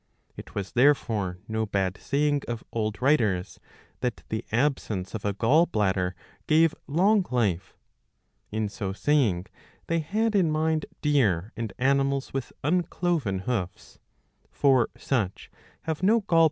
[0.33, 3.59] ^^ It was therefore no bad saying of old writers
[3.99, 6.15] that the aUsence of a gall bladder
[6.47, 7.75] gave long life.
[8.51, 9.45] In so saying
[9.85, 13.99] they had in mind deer and animals with uncloven hoofs.
[14.51, 15.51] For such
[15.83, 16.23] have no 677a.
[16.23, 16.39] IV, 2— ly.